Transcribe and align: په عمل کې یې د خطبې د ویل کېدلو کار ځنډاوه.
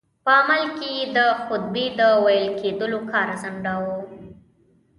په 0.25 0.31
عمل 0.39 0.63
کې 0.77 0.89
یې 0.97 1.03
د 1.15 1.19
خطبې 1.45 1.85
د 1.99 2.01
ویل 2.25 2.47
کېدلو 2.61 2.99
کار 3.11 3.27
ځنډاوه. 3.41 3.95